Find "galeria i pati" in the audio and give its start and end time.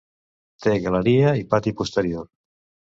0.87-1.77